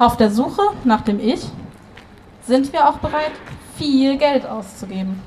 Auf 0.00 0.16
der 0.16 0.30
Suche 0.30 0.62
nach 0.84 1.02
dem 1.02 1.20
Ich 1.20 1.42
sind 2.46 2.72
wir 2.72 2.88
auch 2.88 2.96
bereit, 3.00 3.32
viel 3.76 4.16
Geld 4.16 4.46
auszugeben. 4.46 5.20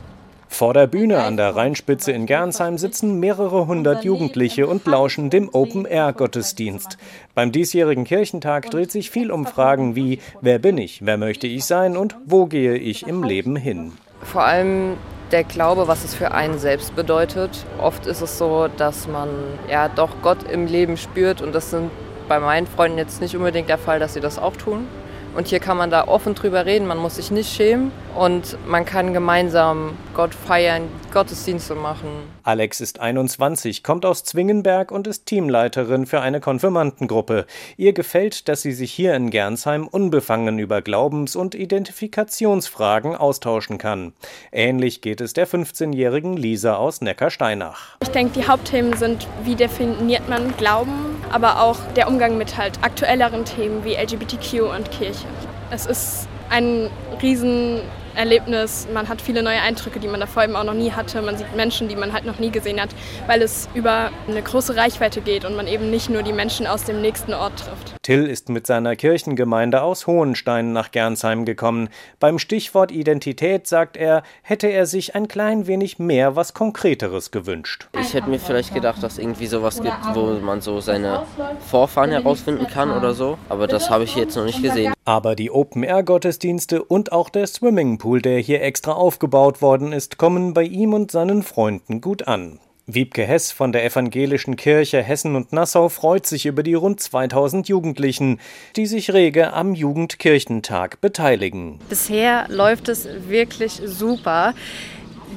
Vor 0.47 0.73
der 0.73 0.87
Bühne 0.87 1.21
an 1.21 1.37
der 1.37 1.55
Rheinspitze 1.55 2.11
in 2.11 2.25
Gernsheim 2.25 2.79
sitzen 2.79 3.19
mehrere 3.19 3.67
hundert 3.67 4.03
Jugendliche 4.03 4.65
und 4.65 4.83
lauschen 4.87 5.29
dem 5.29 5.47
Open-Air-Gottesdienst. 5.53 6.97
Beim 7.35 7.51
diesjährigen 7.51 8.03
Kirchentag 8.03 8.71
dreht 8.71 8.91
sich 8.91 9.11
viel 9.11 9.31
um 9.31 9.45
Fragen 9.45 9.95
wie, 9.95 10.17
wer 10.41 10.57
bin 10.57 10.79
ich, 10.79 11.05
wer 11.05 11.17
möchte 11.17 11.45
ich 11.45 11.65
sein 11.65 11.95
und 11.95 12.15
wo 12.25 12.47
gehe 12.47 12.73
ich 12.73 13.05
im 13.05 13.21
Leben 13.21 13.55
hin. 13.55 13.91
Vor 14.23 14.43
allem 14.43 14.97
der 15.31 15.43
Glaube, 15.43 15.87
was 15.87 16.03
es 16.03 16.15
für 16.15 16.31
einen 16.31 16.57
selbst 16.57 16.95
bedeutet. 16.95 17.63
Oft 17.79 18.07
ist 18.07 18.21
es 18.21 18.39
so, 18.39 18.67
dass 18.75 19.07
man 19.07 19.29
ja 19.69 19.87
doch 19.87 20.09
Gott 20.23 20.49
im 20.51 20.65
Leben 20.65 20.97
spürt 20.97 21.43
und 21.43 21.53
das 21.53 21.69
sind 21.69 21.91
bei 22.27 22.39
meinen 22.39 22.67
Freunden 22.67 22.97
jetzt 22.97 23.21
nicht 23.21 23.35
unbedingt 23.35 23.69
der 23.69 23.77
Fall, 23.77 23.99
dass 23.99 24.13
sie 24.13 24.21
das 24.21 24.39
auch 24.39 24.55
tun. 24.55 24.87
Und 25.35 25.47
hier 25.47 25.59
kann 25.59 25.77
man 25.77 25.89
da 25.89 26.07
offen 26.07 26.35
drüber 26.35 26.67
reden, 26.67 26.85
man 26.85 26.99
muss 26.99 27.15
sich 27.15 27.31
nicht 27.31 27.51
schämen 27.51 27.91
und 28.15 28.55
man 28.67 28.85
kann 28.85 29.13
gemeinsam 29.13 29.97
Gott 30.13 30.35
feiern, 30.35 30.83
Gottesdienste 31.11 31.73
machen. 31.73 32.07
Alex 32.43 32.81
ist 32.81 32.99
21, 32.99 33.83
kommt 33.83 34.05
aus 34.05 34.23
Zwingenberg 34.23 34.91
und 34.91 35.07
ist 35.07 35.25
Teamleiterin 35.25 36.05
für 36.05 36.21
eine 36.21 36.39
Konfirmandengruppe. 36.39 37.47
Ihr 37.77 37.93
gefällt, 37.93 38.47
dass 38.47 38.61
sie 38.61 38.73
sich 38.73 38.91
hier 38.91 39.15
in 39.15 39.31
Gernsheim 39.31 39.87
unbefangen 39.87 40.59
über 40.59 40.83
Glaubens- 40.83 41.35
und 41.35 41.55
Identifikationsfragen 41.55 43.15
austauschen 43.15 43.79
kann. 43.79 44.13
Ähnlich 44.51 45.01
geht 45.01 45.19
es 45.19 45.33
der 45.33 45.47
15-jährigen 45.47 46.37
Lisa 46.37 46.75
aus 46.75 47.01
Neckarsteinach. 47.01 47.97
Ich 48.03 48.09
denke, 48.09 48.39
die 48.39 48.47
Hauptthemen 48.47 48.95
sind, 48.97 49.27
wie 49.43 49.55
definiert 49.55 50.29
man 50.29 50.55
Glauben, 50.57 51.12
aber 51.33 51.61
auch 51.61 51.77
der 51.95 52.07
Umgang 52.07 52.37
mit 52.37 52.57
halt 52.57 52.79
aktuelleren 52.83 53.43
Themen 53.43 53.83
wie 53.83 53.95
LGBTQ 53.95 54.61
und 54.75 54.91
Kirche. 54.91 55.25
Es 55.71 55.85
ist 55.87 56.27
ein 56.49 56.89
riesen 57.21 57.81
Erlebnis. 58.15 58.87
Man 58.93 59.09
hat 59.09 59.21
viele 59.21 59.43
neue 59.43 59.61
Eindrücke, 59.61 59.99
die 59.99 60.07
man 60.07 60.19
davor 60.19 60.43
eben 60.43 60.55
auch 60.55 60.63
noch 60.63 60.73
nie 60.73 60.91
hatte. 60.91 61.21
Man 61.21 61.37
sieht 61.37 61.55
Menschen, 61.55 61.87
die 61.87 61.95
man 61.95 62.13
halt 62.13 62.25
noch 62.25 62.39
nie 62.39 62.51
gesehen 62.51 62.79
hat, 62.81 62.89
weil 63.27 63.41
es 63.41 63.69
über 63.73 64.11
eine 64.27 64.41
große 64.41 64.75
Reichweite 64.75 65.21
geht 65.21 65.45
und 65.45 65.55
man 65.55 65.67
eben 65.67 65.89
nicht 65.89 66.09
nur 66.09 66.23
die 66.23 66.33
Menschen 66.33 66.67
aus 66.67 66.83
dem 66.83 67.01
nächsten 67.01 67.33
Ort 67.33 67.59
trifft. 67.59 67.95
Till 68.03 68.25
ist 68.27 68.49
mit 68.49 68.67
seiner 68.67 68.95
Kirchengemeinde 68.95 69.81
aus 69.81 70.07
Hohenstein 70.07 70.73
nach 70.73 70.91
Gernsheim 70.91 71.45
gekommen. 71.45 71.89
Beim 72.19 72.37
Stichwort 72.37 72.91
Identität, 72.91 73.65
sagt 73.67 73.95
er, 73.95 74.23
hätte 74.41 74.67
er 74.67 74.85
sich 74.85 75.15
ein 75.15 75.27
klein 75.27 75.67
wenig 75.67 75.99
mehr 75.99 76.35
was 76.35 76.53
Konkreteres 76.53 77.31
gewünscht. 77.31 77.87
Ich 77.99 78.13
hätte 78.13 78.29
mir 78.29 78.39
vielleicht 78.39 78.73
gedacht, 78.73 79.01
dass 79.01 79.17
irgendwie 79.17 79.47
sowas 79.47 79.81
gibt, 79.81 79.95
wo 80.13 80.25
man 80.39 80.59
so 80.59 80.81
seine 80.81 81.23
Vorfahren 81.71 82.11
herausfinden 82.11 82.67
kann 82.67 82.91
oder 82.91 83.13
so. 83.13 83.37
Aber 83.47 83.67
das 83.67 83.89
habe 83.89 84.03
ich 84.03 84.15
jetzt 84.15 84.35
noch 84.35 84.45
nicht 84.45 84.61
gesehen. 84.61 84.93
Aber 85.05 85.35
die 85.35 85.51
Open-Air-Gottesdienste 85.51 86.83
und 86.83 87.11
auch 87.11 87.29
der 87.29 87.47
Swimmingpool, 87.47 88.02
der 88.03 88.39
hier 88.39 88.61
extra 88.61 88.91
aufgebaut 88.91 89.61
worden 89.61 89.93
ist, 89.93 90.17
kommen 90.17 90.53
bei 90.53 90.63
ihm 90.63 90.93
und 90.93 91.11
seinen 91.11 91.41
Freunden 91.41 92.01
gut 92.01 92.27
an. 92.27 92.59
Wiebke 92.85 93.23
Hess 93.23 93.53
von 93.53 93.71
der 93.71 93.85
Evangelischen 93.85 94.57
Kirche 94.57 95.01
Hessen 95.01 95.37
und 95.37 95.53
Nassau 95.53 95.87
freut 95.87 96.25
sich 96.25 96.45
über 96.45 96.63
die 96.63 96.73
rund 96.73 96.99
2000 96.99 97.69
Jugendlichen, 97.69 98.41
die 98.75 98.87
sich 98.87 99.13
rege 99.13 99.53
am 99.53 99.73
Jugendkirchentag 99.73 100.99
beteiligen. 100.99 101.79
Bisher 101.87 102.45
läuft 102.49 102.89
es 102.89 103.07
wirklich 103.29 103.81
super. 103.85 104.53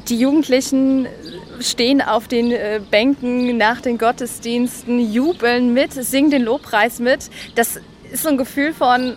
Die 0.09 0.19
Jugendlichen 0.19 1.07
stehen 1.61 2.03
auf 2.03 2.27
den 2.27 2.51
äh, 2.51 2.81
Bänken 2.91 3.57
nach 3.57 3.81
den 3.81 3.97
Gottesdiensten, 3.97 4.99
jubeln 5.13 5.73
mit, 5.73 5.93
singen 5.93 6.31
den 6.31 6.43
Lobpreis 6.43 6.99
mit. 6.99 7.31
Das 7.55 7.79
ist 8.11 8.25
so 8.25 8.29
ein 8.29 8.37
Gefühl 8.37 8.75
von, 8.75 9.15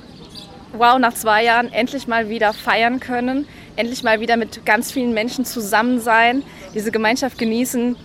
wow, 0.73 0.99
nach 0.99 1.13
zwei 1.13 1.43
Jahren 1.43 1.71
endlich 1.71 2.07
mal 2.07 2.29
wieder 2.29 2.53
feiern 2.53 2.99
können, 2.99 3.47
endlich 3.75 4.03
mal 4.03 4.19
wieder 4.19 4.37
mit 4.37 4.65
ganz 4.65 4.91
vielen 4.91 5.13
Menschen 5.13 5.45
zusammen 5.45 5.99
sein, 5.99 6.43
diese 6.73 6.91
Gemeinschaft 6.91 7.37
genießen. 7.37 7.95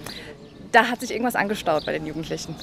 Da 0.72 0.88
hat 0.88 1.00
sich 1.00 1.10
irgendwas 1.10 1.36
angestaut 1.36 1.86
bei 1.86 1.92
den 1.92 2.06
Jugendlichen. 2.06 2.54